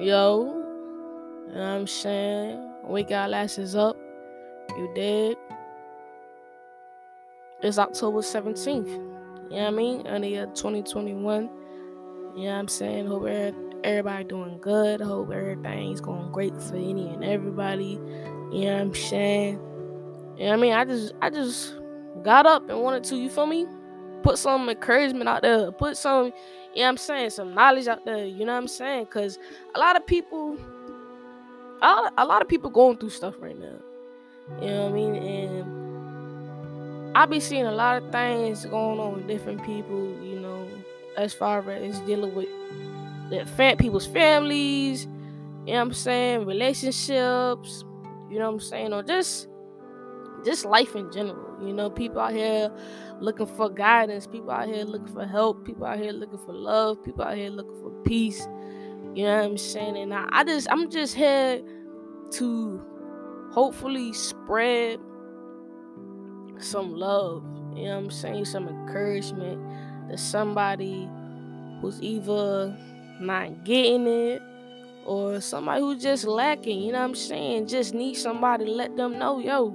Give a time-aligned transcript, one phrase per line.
[0.00, 0.46] Yo,
[1.48, 2.58] you know I'm saying?
[2.84, 3.98] Wake our asses up.
[4.70, 5.36] You did.
[7.62, 8.86] It's October 17th.
[8.86, 10.06] You know what I mean?
[10.06, 11.42] In the year 2021.
[11.42, 13.08] You know what I'm saying?
[13.08, 13.26] Hope
[13.84, 15.02] everybody doing good.
[15.02, 18.00] Hope everything's going great for any and everybody.
[18.52, 19.60] You know what I'm saying?
[20.38, 20.72] You know what I mean?
[20.72, 21.74] I just I just
[22.22, 23.66] got up and wanted to, you feel me?
[24.22, 25.70] Put some encouragement out there.
[25.72, 26.32] Put some,
[26.74, 28.26] you know what I'm saying, some knowledge out there.
[28.26, 29.06] You know what I'm saying?
[29.06, 29.38] Cause
[29.74, 30.58] a lot of people
[31.82, 33.78] a lot, of people going through stuff right now.
[34.60, 35.14] You know what I mean?
[35.16, 40.68] And I be seeing a lot of things going on with different people, you know,
[41.16, 42.48] as far as dealing with
[43.30, 45.06] the fam- people's families,
[45.66, 47.84] you know what I'm saying, relationships,
[48.30, 49.48] you know what I'm saying, or just
[50.44, 51.49] just life in general.
[51.62, 52.70] You know, people out here
[53.20, 57.02] looking for guidance, people out here looking for help, people out here looking for love,
[57.04, 58.46] people out here looking for peace.
[59.14, 59.96] You know what I'm saying?
[59.96, 61.60] And I, I just I'm just here
[62.32, 62.84] to
[63.52, 65.00] hopefully spread
[66.58, 67.44] some love.
[67.74, 68.44] You know what I'm saying?
[68.44, 71.08] Some encouragement to somebody
[71.80, 72.76] who's either
[73.20, 74.42] not getting it
[75.04, 76.80] or somebody who's just lacking.
[76.80, 77.66] You know what I'm saying?
[77.66, 79.74] Just need somebody to let them know, yo,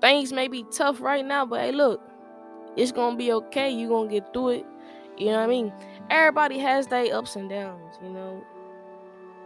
[0.00, 2.00] things may be tough right now, but hey, look,
[2.76, 3.70] it's gonna be okay.
[3.70, 4.66] You're gonna get through it.
[5.16, 5.72] You know what I mean?
[6.10, 8.44] Everybody has their ups and downs, you know.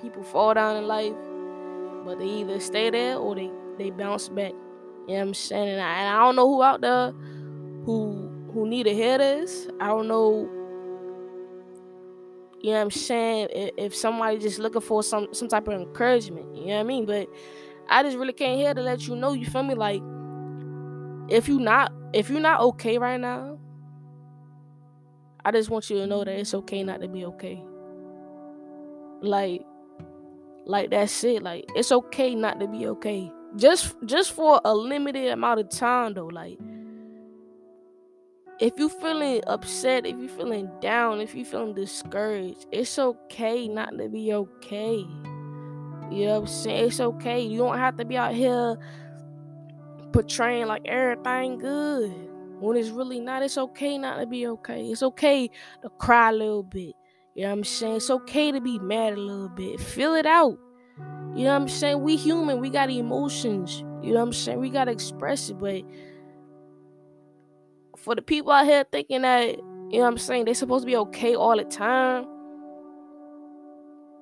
[0.00, 1.14] People fall down in life,
[2.04, 4.52] but they either stay there or they, they bounce back.
[4.52, 5.68] You know what I'm saying?
[5.68, 7.12] And I, and I don't know who out there
[7.84, 9.68] who who need to hear this.
[9.80, 10.48] I don't know
[12.60, 13.48] you know what I'm saying?
[13.52, 16.82] If, if somebody just looking for some some type of encouragement, you know what I
[16.84, 17.06] mean?
[17.06, 17.28] But
[17.88, 19.74] I just really came here to let you know, you feel me?
[19.74, 20.02] Like
[21.28, 23.58] if you not if you're not okay right now,
[25.44, 27.62] I just want you to know that it's okay not to be okay.
[29.20, 29.62] Like
[30.66, 31.42] like that's it.
[31.42, 33.30] Like it's okay not to be okay.
[33.56, 36.26] Just just for a limited amount of time though.
[36.26, 36.58] Like
[38.58, 43.96] if you feeling upset, if you feeling down, if you feeling discouraged, it's okay not
[43.98, 45.04] to be okay.
[46.10, 46.86] You know what I'm saying?
[46.86, 47.40] It's okay.
[47.40, 48.78] You don't have to be out here
[50.16, 52.10] portraying like everything good.
[52.58, 54.86] When it's really not, it's okay not to be okay.
[54.86, 55.50] It's okay
[55.82, 56.94] to cry a little bit.
[57.34, 57.96] You know what I'm saying?
[57.96, 59.78] It's okay to be mad a little bit.
[59.78, 60.58] Feel it out.
[61.34, 62.00] You know what I'm saying?
[62.00, 63.84] We human, we got emotions.
[64.02, 64.58] You know what I'm saying?
[64.58, 65.82] We gotta express it, but
[67.98, 70.86] for the people out here thinking that, you know what I'm saying, they're supposed to
[70.86, 72.24] be okay all the time.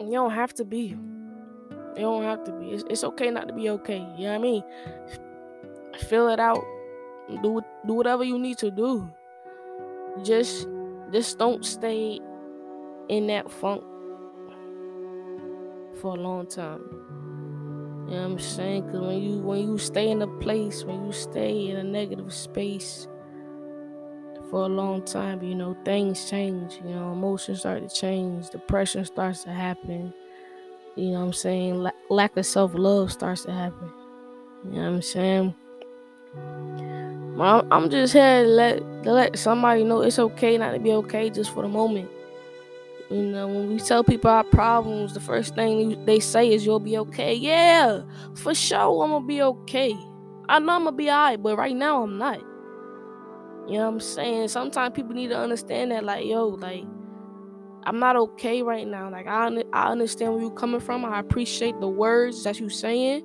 [0.00, 0.96] You don't have to be.
[1.94, 2.70] You don't have to be.
[2.70, 4.04] It's, it's okay not to be okay.
[4.18, 4.62] You know what I mean?
[5.98, 6.64] Fill it out.
[7.42, 9.10] Do do whatever you need to do.
[10.22, 10.68] Just
[11.12, 12.20] just don't stay
[13.08, 13.82] in that funk
[16.00, 16.80] for a long time.
[18.08, 18.90] You know what I'm saying?
[18.90, 22.32] Cause when you when you stay in a place, when you stay in a negative
[22.32, 23.08] space,
[24.50, 29.04] for a long time, you know, things change, you know, emotions start to change, depression
[29.04, 30.14] starts to happen,
[30.94, 31.82] you know what I'm saying?
[31.82, 33.90] La- lack of self love starts to happen,
[34.64, 35.54] you know what I'm saying?
[37.40, 40.92] I'm, I'm just here to let, to let somebody know it's okay not to be
[40.92, 42.10] okay just for the moment.
[43.10, 46.80] You know, when we tell people our problems, the first thing they say is you'll
[46.80, 47.34] be okay.
[47.34, 48.02] Yeah,
[48.34, 49.94] for sure, I'm gonna be okay.
[50.48, 52.40] I know I'm gonna be alright, but right now I'm not.
[53.68, 54.48] You know what I'm saying?
[54.48, 56.84] Sometimes people need to understand that, like, yo, like,
[57.84, 59.10] I'm not okay right now.
[59.10, 61.04] Like, I, I understand where you're coming from.
[61.04, 63.22] I appreciate the words that you're saying,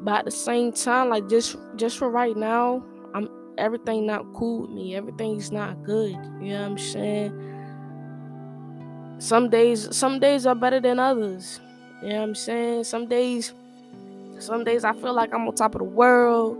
[0.00, 3.28] but at the same time, like, just just for right now, I'm
[3.58, 4.94] everything not cool with me.
[4.94, 6.12] Everything's not good.
[6.40, 7.44] You know what I'm saying?
[9.18, 11.60] Some days, some days are better than others.
[12.02, 12.84] You know what I'm saying?
[12.84, 13.52] Some days,
[14.38, 16.56] some days I feel like I'm on top of the world.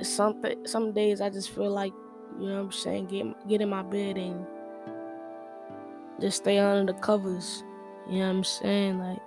[0.00, 1.92] Some some days I just feel like
[2.40, 3.06] you know what I'm saying?
[3.06, 4.46] Get get in my bed and
[6.20, 7.62] just stay under the covers.
[8.08, 8.98] You know what I'm saying?
[8.98, 9.18] Like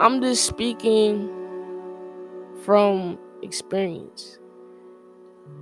[0.00, 1.28] I'm just speaking
[2.64, 4.38] from experience.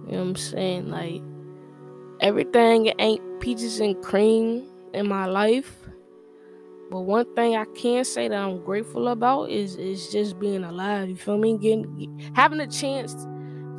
[0.06, 0.90] You know what I'm saying?
[0.90, 1.22] Like
[2.20, 5.74] everything ain't peaches and cream in my life.
[6.90, 11.08] But one thing I can say that I'm grateful about is is just being alive.
[11.08, 11.58] You feel me?
[11.58, 13.14] Getting having a chance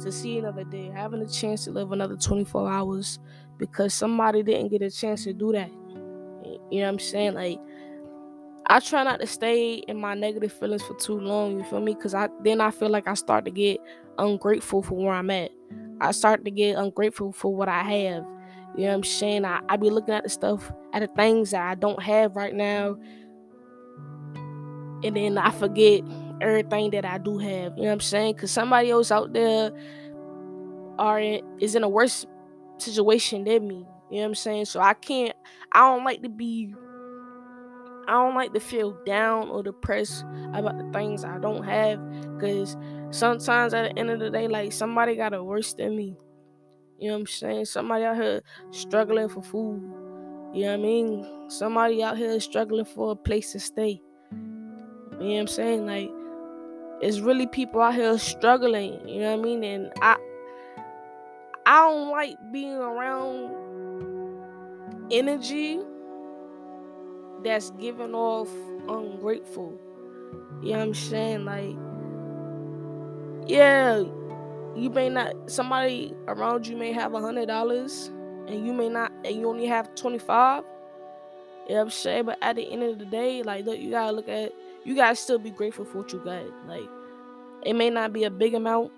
[0.03, 3.19] to see another day, having a chance to live another 24 hours
[3.57, 5.71] because somebody didn't get a chance to do that.
[6.69, 7.33] You know what I'm saying?
[7.33, 7.59] Like,
[8.69, 11.57] I try not to stay in my negative feelings for too long.
[11.57, 11.95] You feel me?
[11.95, 13.79] Because I then I feel like I start to get
[14.17, 15.51] ungrateful for where I'm at.
[16.01, 18.25] I start to get ungrateful for what I have.
[18.75, 19.45] You know what I'm saying?
[19.45, 22.53] I, I be looking at the stuff, at the things that I don't have right
[22.53, 22.97] now.
[25.03, 26.01] And then I forget
[26.41, 27.77] everything that I do have.
[27.77, 28.35] You know what I'm saying?
[28.35, 29.71] Because somebody else out there
[30.99, 32.25] are in, is in a worse
[32.77, 33.75] situation than me.
[34.09, 34.65] You know what I'm saying?
[34.65, 35.35] So I can't,
[35.71, 36.73] I don't like to be,
[38.07, 40.23] I don't like to feel down or depressed
[40.53, 41.99] about the things I don't have.
[42.35, 42.77] Because
[43.11, 46.15] sometimes at the end of the day, like somebody got it worse than me.
[46.99, 47.65] You know what I'm saying?
[47.65, 49.81] Somebody out here struggling for food.
[50.53, 51.49] You know what I mean?
[51.49, 54.01] Somebody out here struggling for a place to stay.
[54.31, 54.37] You
[55.19, 55.85] know what I'm saying?
[55.85, 56.09] Like,
[57.01, 59.07] it's really people out here struggling.
[59.07, 59.63] You know what I mean?
[59.63, 60.17] And I,
[61.65, 63.51] I don't like being around
[65.11, 65.79] energy
[67.43, 68.49] that's giving off
[68.87, 69.79] ungrateful.
[70.61, 71.45] You know what I'm saying?
[71.45, 71.75] Like,
[73.47, 74.03] yeah,
[74.75, 78.11] you may not somebody around you may have a hundred dollars
[78.47, 80.63] and you may not and you only have 25
[81.67, 82.25] you know what i'm saying?
[82.25, 84.53] But at the end of the day like look you gotta look at
[84.85, 86.43] you gotta still be grateful for what you got.
[86.67, 86.87] Like
[87.63, 88.91] it may not be a big amount.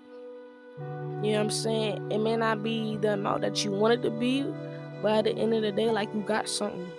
[0.78, 2.12] You know what i'm saying?
[2.12, 4.46] It may not be the amount that you want it to be
[5.02, 6.90] but at the end of the day like you got something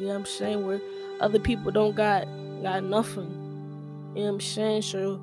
[0.00, 0.80] you know what i'm saying where
[1.20, 2.26] other people don't got
[2.62, 3.30] got nothing
[4.14, 5.20] you know what i'm saying so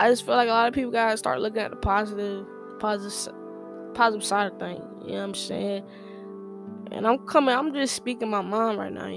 [0.00, 2.46] I just feel like a lot of people gotta start looking at the positive,
[2.78, 3.34] positive,
[3.92, 4.82] positive side of things.
[5.04, 5.84] You know what I'm saying?
[6.90, 7.54] And I'm coming.
[7.54, 9.10] I'm just speaking my mind right now,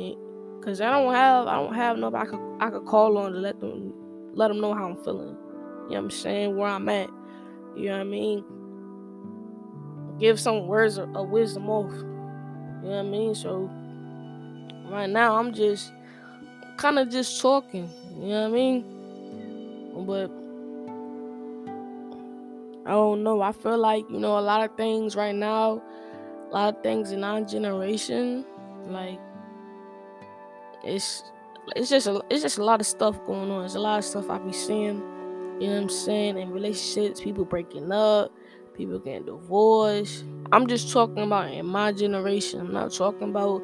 [0.61, 3.37] cause I don't have, I don't have nobody I could, I could call on to
[3.37, 3.93] let them,
[4.33, 5.29] let them know how I'm feeling.
[5.29, 6.57] You know what I'm saying?
[6.57, 7.09] Where I'm at.
[7.77, 8.43] You know what I mean?
[10.19, 11.93] Give some words of, of wisdom off.
[11.93, 13.35] You know what I mean?
[13.35, 13.71] So
[14.89, 15.91] right now I'm just
[16.77, 17.89] kind of just talking.
[18.19, 20.05] You know what I mean?
[20.05, 20.31] But
[22.85, 23.41] I don't know.
[23.41, 25.81] I feel like, you know, a lot of things right now,
[26.49, 28.45] a lot of things in our generation,
[28.87, 29.19] like
[30.83, 31.23] it's
[31.75, 33.61] it's just a, it's just a lot of stuff going on.
[33.61, 35.01] There's a lot of stuff I be seeing,
[35.59, 38.33] you know what I'm saying, in relationships, people breaking up,
[38.75, 40.25] people getting divorced.
[40.51, 42.59] I'm just talking about in my generation.
[42.59, 43.63] I'm not talking about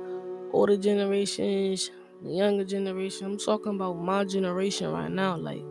[0.54, 1.92] older generations,
[2.24, 3.25] the younger generation.
[3.28, 5.36] I'm talking about my generation right now.
[5.38, 5.63] Like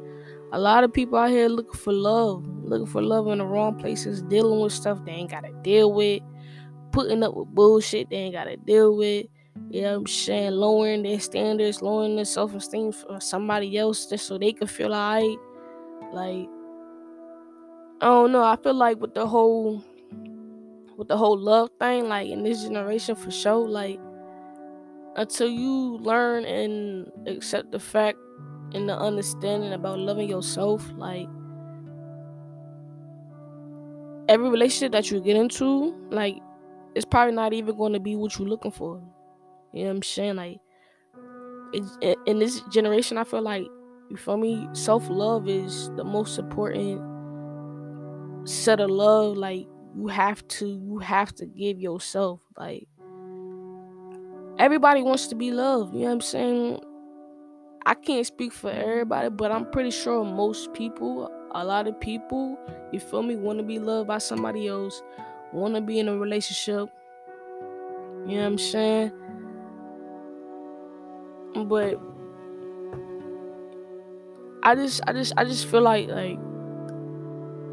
[0.52, 3.78] a lot of people out here looking for love, looking for love in the wrong
[3.78, 6.22] places, dealing with stuff they ain't gotta deal with,
[6.92, 9.26] putting up with bullshit they ain't gotta deal with.
[9.70, 10.52] You know what I'm saying?
[10.52, 14.94] Lowering their standards, lowering their self esteem for somebody else just so they can feel
[14.94, 15.38] alright.
[16.12, 16.48] Like,
[18.00, 18.44] I don't know.
[18.44, 19.84] I feel like with the whole
[20.96, 24.00] with the whole love thing, like in this generation for sure, like
[25.18, 28.16] until you learn and accept the fact
[28.72, 31.26] and the understanding about loving yourself, like
[34.28, 36.36] every relationship that you get into, like
[36.94, 39.02] it's probably not even going to be what you're looking for.
[39.72, 40.36] You know what I'm saying?
[40.36, 40.60] Like
[42.26, 43.66] in this generation, I feel like
[44.10, 44.68] you feel me.
[44.72, 47.02] Self love is the most important
[48.48, 49.36] set of love.
[49.36, 49.66] Like
[49.96, 52.40] you have to, you have to give yourself.
[52.56, 52.86] Like
[54.58, 55.94] everybody wants to be loved.
[55.94, 56.80] You know what I'm saying?
[57.86, 62.58] I can't speak for everybody, but I'm pretty sure most people, a lot of people,
[62.92, 65.02] you feel me, want to be loved by somebody else,
[65.52, 66.90] want to be in a relationship.
[68.26, 69.12] You know what I'm saying?
[71.66, 71.98] But
[74.62, 76.38] I just, I just, I just feel like like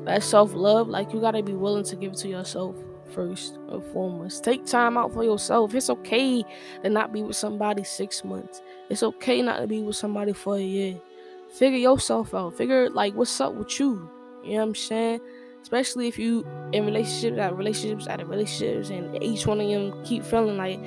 [0.06, 2.76] that self love, like you gotta be willing to give it to yourself
[3.12, 4.44] first and foremost.
[4.44, 5.74] Take time out for yourself.
[5.74, 6.44] It's okay
[6.84, 8.62] to not be with somebody six months.
[8.90, 11.00] It's okay not to be with somebody for a year.
[11.52, 12.58] Figure yourself out.
[12.58, 14.10] Figure like what's up with you.
[14.44, 15.22] You know what I'm saying?
[15.62, 20.04] Especially if you in relationships out relationships out of relationships and each one of them
[20.06, 20.80] keep feeling like,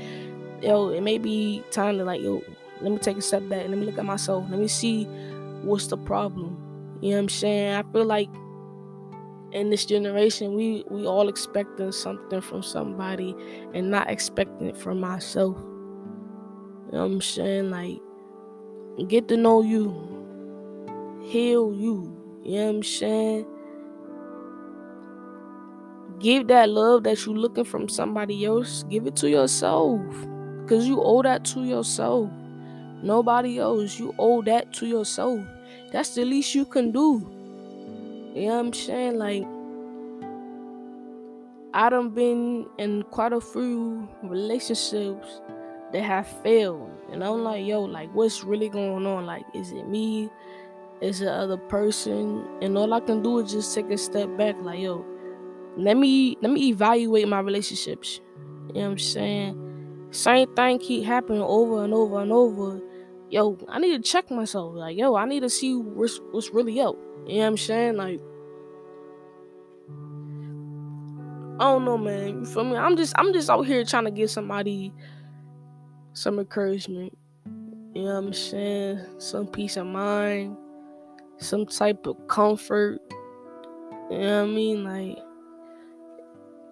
[0.62, 2.42] yo, it may be time to like, yo,
[2.80, 3.68] let me take a step back.
[3.68, 4.44] Let me look at myself.
[4.48, 5.04] Let me see
[5.62, 6.56] what's the problem.
[7.00, 7.74] You know what I'm saying?
[7.74, 8.28] I feel like
[9.52, 13.34] in this generation we we all expecting something from somebody
[13.74, 15.56] and not expecting it from myself.
[15.56, 17.70] You know what i'm saying?
[17.70, 17.98] Like
[19.08, 19.92] get to know you
[21.22, 22.14] heal you
[22.44, 23.46] you know what i'm saying?
[26.18, 30.00] Give that love that you looking from somebody else give it to yourself
[30.62, 32.28] because you owe that to yourself.
[33.02, 35.40] Nobody else you owe that to yourself.
[35.92, 37.37] That's the least you can do
[38.34, 39.18] you know what I'm saying?
[39.18, 39.44] Like,
[41.74, 45.40] I done been in quite a few relationships
[45.92, 46.90] that have failed.
[47.12, 49.26] And I'm like, yo, like, what's really going on?
[49.26, 50.30] Like, is it me?
[51.00, 52.44] Is it other person?
[52.60, 55.04] And all I can do is just take a step back, like, yo,
[55.76, 58.20] let me let me evaluate my relationships.
[58.68, 60.08] You know what I'm saying?
[60.10, 62.80] Same thing keep happening over and over and over.
[63.30, 64.74] Yo, I need to check myself.
[64.74, 66.96] Like, yo, I need to see what's what's really up.
[67.28, 67.96] You know what I'm saying?
[67.96, 68.20] Like
[71.60, 72.40] I don't know, man.
[72.40, 72.76] You feel me?
[72.76, 74.94] I'm just I'm just out here trying to give somebody
[76.14, 77.16] some encouragement.
[77.94, 79.00] You know what I'm saying?
[79.18, 80.56] Some peace of mind,
[81.36, 83.00] some type of comfort.
[84.10, 84.84] You know what I mean?
[84.84, 85.18] Like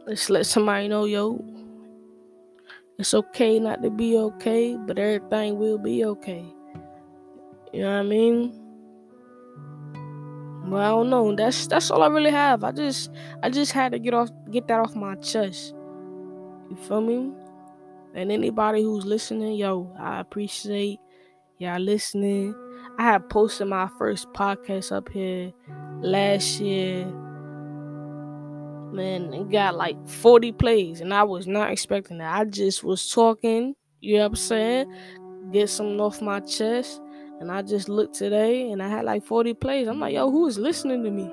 [0.06, 1.44] let's let somebody know, yo,
[2.98, 6.44] it's okay not to be okay, but everything will be okay.
[7.74, 8.65] You know what I mean?
[10.66, 11.34] Well, I don't know.
[11.34, 12.64] That's that's all I really have.
[12.64, 13.10] I just
[13.42, 15.74] I just had to get off get that off my chest.
[16.68, 17.30] You feel me?
[18.14, 20.98] And anybody who's listening, yo, I appreciate
[21.58, 22.54] y'all listening.
[22.98, 25.52] I had posted my first podcast up here
[26.00, 27.04] last year.
[28.92, 32.34] Man, it got like 40 plays, and I was not expecting that.
[32.34, 34.94] I just was talking, you know what I'm saying?
[35.52, 37.00] Get something off my chest.
[37.40, 39.88] And I just looked today and I had like 40 plays.
[39.88, 41.32] I'm like, yo, who is listening to me?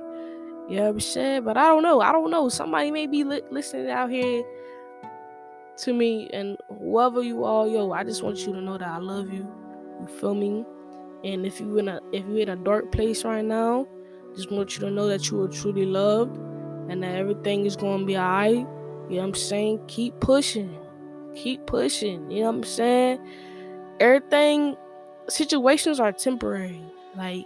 [0.69, 1.43] You know what I'm saying?
[1.43, 2.01] But I don't know.
[2.01, 2.50] I don't know.
[2.50, 4.43] Somebody may be li- listening out here
[5.77, 6.29] to me.
[6.33, 9.48] And whoever you are, yo, I just want you to know that I love you.
[10.01, 10.65] You feel me?
[11.24, 13.88] And if you in a if you're in a dark place right now,
[14.36, 16.38] just want you to know that you are truly loved
[16.89, 18.55] and that everything is gonna be alright.
[18.55, 19.81] You know what I'm saying?
[19.88, 20.77] Keep pushing.
[21.36, 22.29] Keep pushing.
[22.29, 23.19] You know what I'm saying?
[24.00, 24.75] Everything
[25.27, 26.81] situations are temporary.
[27.15, 27.45] Like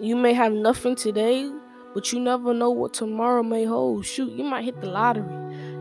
[0.00, 1.50] you may have nothing today,
[1.94, 4.04] but you never know what tomorrow may hold.
[4.04, 5.24] Shoot, you might hit the lottery.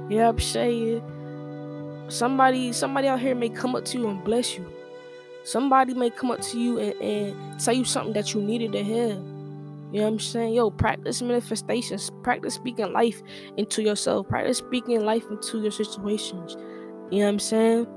[0.10, 2.06] You know what I'm saying?
[2.08, 4.72] Somebody somebody out here may come up to you and bless you.
[5.44, 8.84] Somebody may come up to you and, and tell you something that you needed to
[8.84, 9.10] hear.
[9.92, 10.54] You know what I'm saying?
[10.54, 12.12] Yo, practice manifestations.
[12.24, 13.22] Practice speaking life
[13.56, 14.28] into yourself.
[14.28, 16.58] Practice speaking life into your situations.
[17.12, 17.88] You know what I'm saying?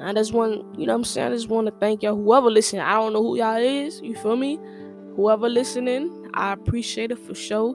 [0.00, 1.32] I just want, you know what I'm saying?
[1.32, 2.16] I just want to thank y'all.
[2.16, 4.00] Whoever listening, I don't know who y'all is.
[4.02, 4.58] You feel me?
[5.16, 7.70] Whoever listening, I appreciate it for sure.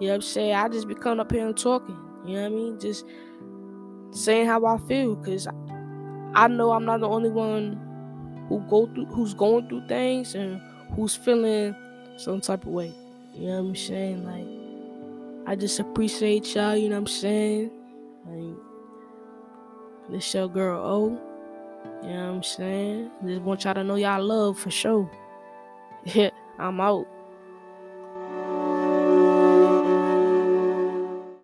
[0.00, 0.54] You know what I'm saying?
[0.54, 1.96] I just be coming up here and talking.
[2.26, 2.80] You know what I mean?
[2.80, 3.06] Just
[4.10, 5.16] saying how I feel.
[5.16, 5.48] Cause
[6.34, 7.80] I know I'm not the only one
[8.48, 10.60] who go through who's going through things and
[10.94, 11.74] who's feeling
[12.16, 12.92] some type of way.
[13.34, 14.24] You know what I'm saying?
[14.24, 17.70] Like I just appreciate y'all, you know what I'm saying?
[18.26, 18.56] Like
[20.10, 21.33] this your girl O.
[22.04, 23.10] You know what I'm saying?
[23.26, 25.10] Just want y'all to know y'all love for sure.
[26.04, 27.06] Yeah, I'm out.